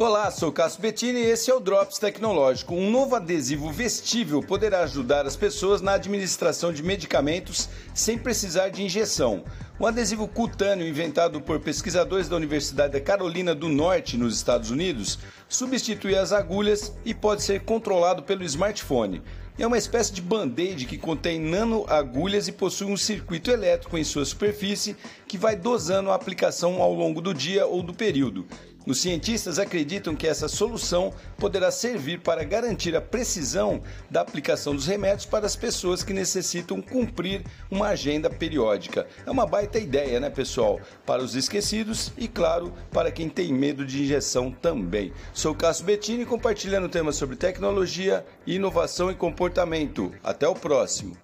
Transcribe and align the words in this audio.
Olá, 0.00 0.30
sou 0.30 0.52
Cássio 0.52 0.80
Bettini 0.80 1.18
e 1.18 1.24
esse 1.24 1.50
é 1.50 1.54
o 1.54 1.58
Drops 1.58 1.98
Tecnológico. 1.98 2.72
Um 2.72 2.88
novo 2.88 3.16
adesivo 3.16 3.68
vestível 3.72 4.40
poderá 4.40 4.82
ajudar 4.82 5.26
as 5.26 5.34
pessoas 5.34 5.82
na 5.82 5.94
administração 5.94 6.72
de 6.72 6.84
medicamentos 6.84 7.68
sem 7.92 8.16
precisar 8.16 8.68
de 8.68 8.80
injeção. 8.80 9.42
Um 9.80 9.86
adesivo 9.86 10.28
cutâneo 10.28 10.86
inventado 10.86 11.40
por 11.40 11.58
pesquisadores 11.58 12.28
da 12.28 12.36
Universidade 12.36 12.92
da 12.92 13.00
Carolina 13.00 13.56
do 13.56 13.68
Norte, 13.68 14.16
nos 14.16 14.36
Estados 14.36 14.70
Unidos, 14.70 15.18
substitui 15.48 16.14
as 16.14 16.30
agulhas 16.30 16.96
e 17.04 17.12
pode 17.12 17.42
ser 17.42 17.64
controlado 17.64 18.22
pelo 18.22 18.44
smartphone. 18.44 19.20
É 19.58 19.66
uma 19.66 19.76
espécie 19.78 20.12
de 20.12 20.22
band-aid 20.22 20.86
que 20.86 20.96
contém 20.96 21.40
nanoagulhas 21.40 22.46
e 22.46 22.52
possui 22.52 22.86
um 22.86 22.96
circuito 22.96 23.50
elétrico 23.50 23.98
em 23.98 24.04
sua 24.04 24.24
superfície 24.24 24.96
que 25.26 25.36
vai 25.36 25.56
dosando 25.56 26.12
a 26.12 26.14
aplicação 26.14 26.80
ao 26.80 26.94
longo 26.94 27.20
do 27.20 27.34
dia 27.34 27.66
ou 27.66 27.82
do 27.82 27.92
período. 27.92 28.46
Os 28.88 29.02
cientistas 29.02 29.58
acreditam 29.58 30.16
que 30.16 30.26
essa 30.26 30.48
solução 30.48 31.12
poderá 31.36 31.70
servir 31.70 32.20
para 32.20 32.42
garantir 32.42 32.96
a 32.96 33.02
precisão 33.02 33.82
da 34.10 34.22
aplicação 34.22 34.74
dos 34.74 34.86
remédios 34.86 35.26
para 35.26 35.44
as 35.44 35.54
pessoas 35.54 36.02
que 36.02 36.14
necessitam 36.14 36.80
cumprir 36.80 37.44
uma 37.70 37.88
agenda 37.88 38.30
periódica. 38.30 39.06
É 39.26 39.30
uma 39.30 39.44
baita 39.44 39.78
ideia, 39.78 40.18
né, 40.18 40.30
pessoal? 40.30 40.80
Para 41.04 41.22
os 41.22 41.34
esquecidos 41.34 42.10
e, 42.16 42.26
claro, 42.26 42.72
para 42.90 43.12
quem 43.12 43.28
tem 43.28 43.52
medo 43.52 43.84
de 43.84 44.02
injeção 44.02 44.50
também. 44.50 45.12
Sou 45.34 45.54
Cássio 45.54 45.84
Bettini 45.84 46.24
compartilhando 46.24 46.88
temas 46.88 47.16
sobre 47.16 47.36
tecnologia, 47.36 48.24
inovação 48.46 49.10
e 49.10 49.14
comportamento. 49.14 50.14
Até 50.24 50.48
o 50.48 50.54
próximo. 50.54 51.14